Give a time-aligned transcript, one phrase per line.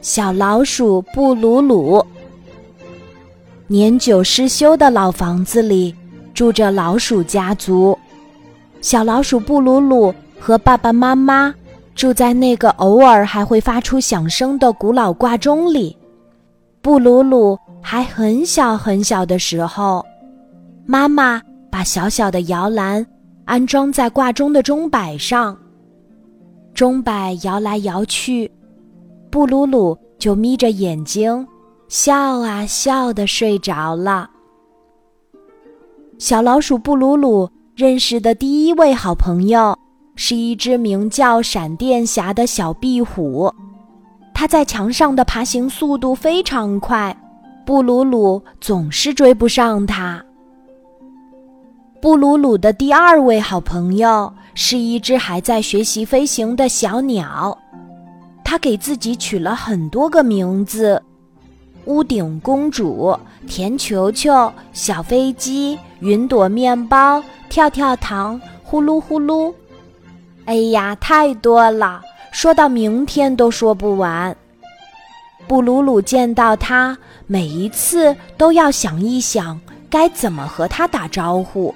[0.00, 2.04] 小老鼠布鲁鲁。
[3.66, 5.94] 年久失修的老房子里
[6.34, 7.96] 住着老鼠家族。
[8.80, 11.54] 小老鼠布鲁鲁和爸爸妈妈
[11.94, 15.96] 住在那个偶尔还会发出响声的古老挂钟里。
[16.80, 20.04] 布鲁鲁还很小很小的时候，
[20.86, 21.40] 妈妈
[21.70, 23.06] 把小小的摇篮
[23.44, 25.56] 安装在挂钟的钟摆上。
[26.72, 28.50] 钟摆摇来摇去，
[29.30, 31.46] 布鲁鲁就眯着眼睛，
[31.86, 34.28] 笑啊笑的睡着了。
[36.18, 39.78] 小老鼠布鲁鲁认识的第一位好朋友，
[40.16, 43.54] 是一只名叫闪电侠的小壁虎。
[44.34, 47.16] 它在墙上的爬行速度非常快，
[47.64, 50.20] 布鲁鲁总是追不上它。
[52.02, 57.56] 布鲁鲁的第二位好朋友是一只还在学习飞行的小鸟，
[58.50, 61.00] 它给自己取了很多个名字：
[61.84, 69.54] 屋顶公主、甜球球、小飞机、云朵面包、跳跳糖、呼噜呼噜。
[70.46, 74.36] 哎呀，太多了，说到明天都说不完。
[75.46, 81.72] 布鲁鲁见到它，每一次都要想一想该怎么和它打招呼。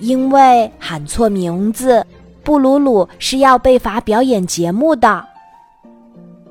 [0.00, 2.04] 因为喊错名字，
[2.42, 5.29] 布鲁鲁是要被罚表演节目的。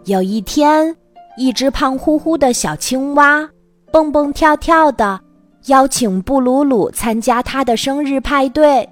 [0.10, 0.96] 有一天，
[1.38, 3.48] 一只胖乎乎的小青蛙
[3.92, 5.22] 蹦蹦跳跳的
[5.68, 8.90] 邀请布鲁鲁参加他的生日派对。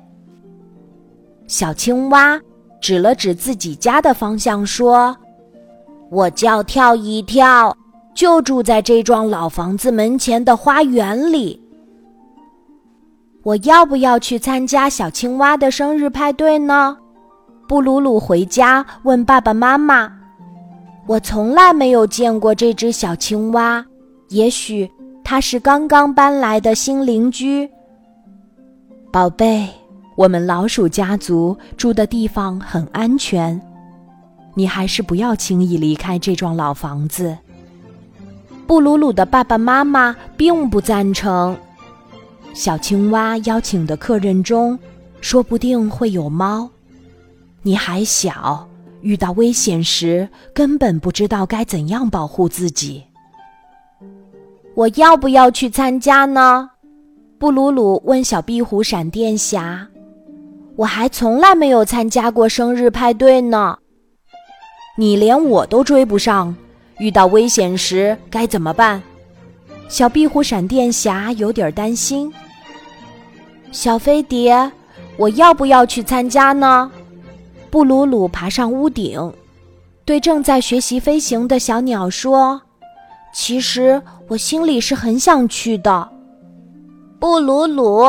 [1.47, 2.39] 小青蛙
[2.79, 5.17] 指了指自己家的方向说
[6.11, 7.75] ：“我叫跳一跳，
[8.13, 11.59] 就住在这幢老房子门前的花园里。”
[13.41, 16.95] 我要不要去参加小青蛙的生日派对呢？
[17.67, 20.16] 布鲁鲁回家问爸爸妈妈。
[21.07, 23.85] 我从来没有见过这只小青蛙，
[24.27, 24.91] 也许
[25.23, 27.69] 它是刚刚搬来的新邻居。
[29.09, 29.69] 宝贝，
[30.17, 33.59] 我们老鼠家族住的地方很安全，
[34.53, 37.37] 你还是不要轻易离开这幢老房子。
[38.67, 41.57] 布鲁鲁的爸爸妈妈并不赞成。
[42.53, 44.77] 小青蛙邀请的客人中，
[45.21, 46.69] 说不定会有猫。
[47.61, 48.67] 你还小，
[49.01, 53.03] 遇到危险时根本不知道该怎样保护自己。
[54.75, 56.69] 我要不要去参加呢？
[57.39, 59.87] 布鲁鲁问小壁虎闪电侠。
[60.75, 63.77] 我还从来没有参加过生日派对呢。
[64.95, 66.55] 你连我都追不上，
[66.99, 69.01] 遇到危险时该怎么办？
[69.87, 72.31] 小壁虎闪电侠有点担心。
[73.71, 74.71] 小飞碟，
[75.17, 76.91] 我要不要去参加呢？
[77.77, 79.31] 布鲁鲁爬上屋顶，
[80.03, 82.59] 对正在学习飞行的小鸟说
[83.31, 86.09] ：“其实我心里是很想去的。”
[87.21, 88.03] 布鲁鲁，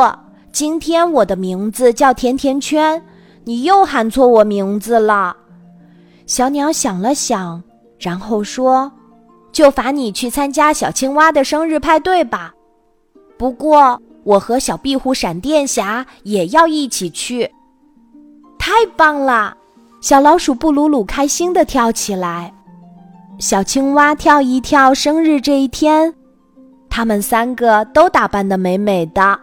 [0.51, 2.99] 今天我的名字叫甜甜圈，
[3.43, 5.37] 你又喊错我名字了。
[6.25, 7.61] 小鸟想了想，
[7.99, 8.91] 然后说
[9.53, 12.55] ：“就罚你去参加小青蛙的生日派对吧。
[13.37, 17.49] 不过。”我和小壁虎闪电侠也要一起去，
[18.59, 19.55] 太棒了！
[20.01, 22.53] 小老鼠布鲁鲁开心地跳起来，
[23.37, 24.93] 小青蛙跳一跳。
[24.93, 26.13] 生日这一天，
[26.89, 29.37] 他们三个都打扮得美美的。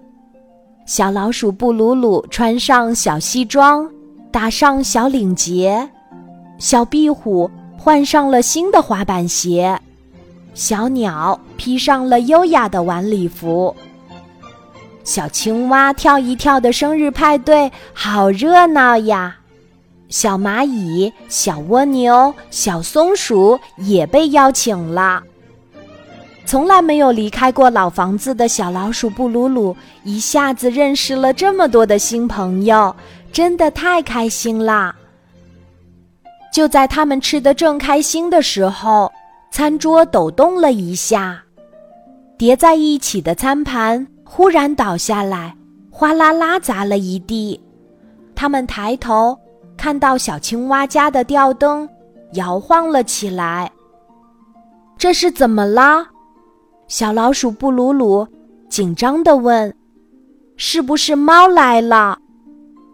[0.87, 3.87] 小老鼠布鲁鲁穿上小西装，
[4.33, 5.87] 打上小领结；
[6.59, 9.77] 小壁虎换上了新的滑板鞋；
[10.55, 13.77] 小鸟披上了优雅的晚礼服。
[15.05, 19.37] 小青蛙跳一跳的生日派对好热闹呀！
[20.09, 25.23] 小蚂蚁、小蜗牛、小松鼠也被邀请了。
[26.45, 32.95] 从来没有离开过老房子的小老鼠布鲁鲁一下子认识了这么多的新朋友，
[33.33, 34.95] 真的太开心啦！
[36.53, 39.13] 就在他们吃的正开心的时候，
[39.51, 41.43] 餐桌抖动了一下，
[42.39, 44.07] 叠在一起的餐盘。
[44.25, 45.55] 忽然倒下来，
[45.91, 47.61] 哗啦啦砸了一地。
[48.35, 49.39] 他们抬头
[49.77, 51.89] 看到小青蛙家的吊灯
[52.33, 53.71] 摇晃了起来。
[54.99, 56.07] 这是怎么了？
[56.89, 58.27] 小老鼠布鲁鲁
[58.69, 59.73] 紧张地问
[60.57, 62.19] ：“是不是猫来了？”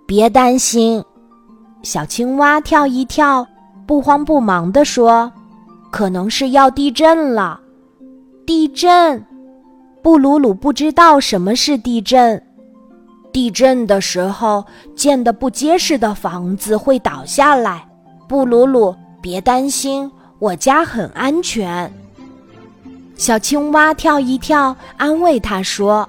[0.07, 1.03] 别担心，
[1.83, 3.47] 小青蛙跳一跳，
[3.87, 5.31] 不慌不忙地说
[5.93, 7.61] ：“可能是要地震了。”
[8.45, 9.25] 地震。
[10.03, 12.43] 布鲁鲁不知道什么是地震。
[13.33, 14.65] 地震的时候，
[14.95, 17.89] 建的不结实的房子会倒下来。
[18.29, 21.93] 布鲁鲁，别担心，我家很安全。
[23.17, 26.09] 小青蛙跳一跳，安慰他说：“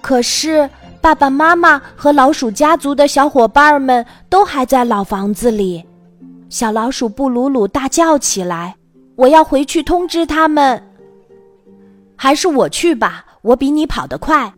[0.00, 0.68] 可是
[1.00, 5.84] 爸爸妈妈和老鼠家族的小伙伴们都还在老房子里。”
[6.48, 8.76] 小老鼠布鲁鲁大叫起来
[9.16, 10.82] ：“我要回去通知他们！”
[12.16, 14.52] 还是我去吧，我比你跑得快。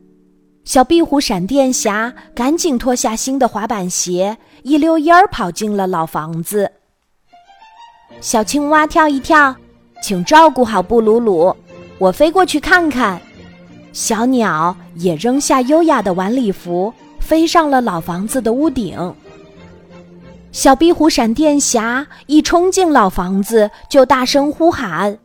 [0.65, 6.71] 小壁虎闪电侠赶紧脱下新的滑板鞋，一溜烟儿跑进了老房子。
[8.21, 9.55] 小青蛙跳一跳，
[10.03, 11.55] 请照顾好布鲁鲁，
[11.99, 13.21] 我飞过去看看。
[13.93, 19.15] 小鸟也扔下优雅的晚礼服，飞上了老房子的屋顶。
[20.53, 25.19] 小壁虎闪电侠一冲进老房子，就大声呼喊。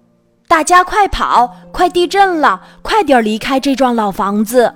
[0.48, 1.56] 大家快跑！
[1.72, 2.62] 快地震了！
[2.82, 4.74] 快点离开这幢老房子。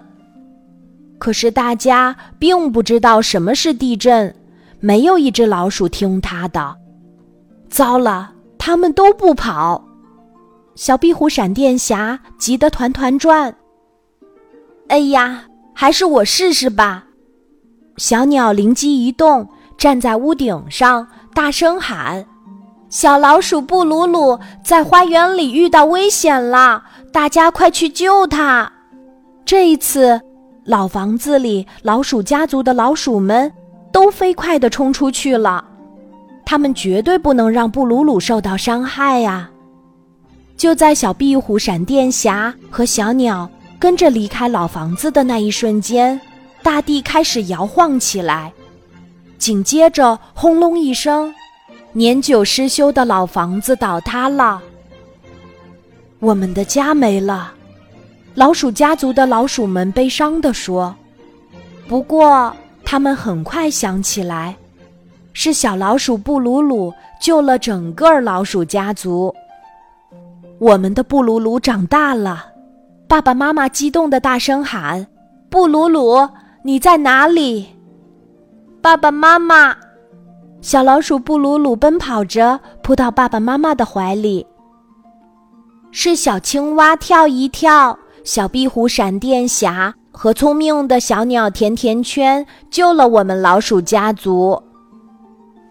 [1.22, 4.36] 可是大家并不知道什么是地震，
[4.80, 6.76] 没有一只老鼠听他的。
[7.70, 9.86] 糟了，他们都不跑。
[10.74, 13.56] 小壁虎闪电侠急得团团转。
[14.88, 15.44] 哎呀，
[15.76, 17.04] 还是我试试吧！
[17.98, 19.48] 小鸟灵机一动，
[19.78, 22.26] 站在屋顶上，大声喊。
[22.90, 26.84] 小老鼠布鲁鲁在花园里遇到危险了，
[27.14, 28.72] 大家快去救他！
[29.46, 30.20] 这一次，
[30.64, 33.52] 老房子里老鼠家族的老鼠们
[33.92, 35.66] 都飞快地冲出去了，
[36.46, 39.50] 他们绝对不能让布鲁鲁受到伤害呀！
[40.56, 43.50] 就在小壁虎闪电侠和小鸟
[43.80, 46.22] 跟着离开老房子的那一瞬间，
[46.62, 48.54] 大地开始摇晃起来，
[49.40, 51.34] 紧接着轰隆一声。
[51.94, 54.62] 年久失修的老房子倒塌了，
[56.20, 57.52] 我们的家没了。
[58.34, 60.96] 老鼠家族的老鼠们悲伤地说
[61.88, 62.56] ：“不过，
[62.86, 64.56] 他们很快想起来，
[65.34, 69.34] 是小老鼠布鲁鲁救了整个老鼠家族。
[70.60, 72.46] 我们的布鲁鲁长大了。”
[73.08, 75.06] 爸爸妈妈激动的大声喊
[75.52, 76.30] ：“布鲁鲁，
[76.64, 77.68] 你在哪里？”
[78.82, 79.76] 爸爸妈妈。
[80.62, 84.48] 小老鼠布鲁鲁奔跑着扑到爸爸妈妈的怀里。
[85.92, 94.62] 是小青蛙跳一跳，小壁虎闪电侠和聪明的小鸟甜甜圈救了我们老鼠家族。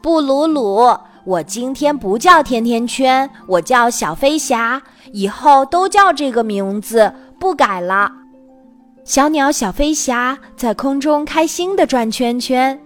[0.02, 4.82] 布鲁鲁，我今天不叫甜甜圈，我叫小飞侠，
[5.12, 8.11] 以后都叫这个名字，不改了。
[9.05, 12.79] 小鸟小飞侠在空中开心地转圈圈。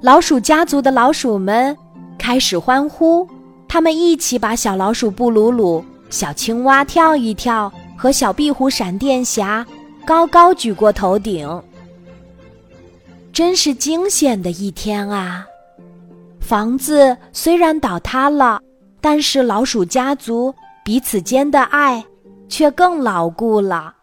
[0.00, 1.76] 老鼠家族的老鼠们
[2.18, 3.28] 开始欢呼，
[3.68, 9.64] 他们一起把小老鼠布鲁鲁、小青蛙跳一跳和小壁虎闪电侠
[10.04, 11.62] 高高举过头顶。
[13.32, 15.46] 真是惊险的一天啊！
[16.40, 18.60] 房子虽然倒塌了，
[19.00, 20.54] 但是老鼠家族
[20.84, 22.04] 彼此间的爱
[22.48, 23.93] 却更牢固了。